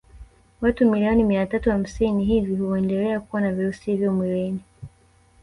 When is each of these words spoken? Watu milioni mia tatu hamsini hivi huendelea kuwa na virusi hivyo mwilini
Watu 0.61 0.91
milioni 0.91 1.23
mia 1.23 1.47
tatu 1.47 1.71
hamsini 1.71 2.25
hivi 2.25 2.55
huendelea 2.55 3.19
kuwa 3.19 3.41
na 3.41 3.51
virusi 3.53 3.91
hivyo 3.91 4.13
mwilini 4.13 4.59